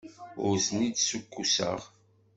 Ur 0.45 0.55
ten-id-ssukkuseɣ. 0.65 1.79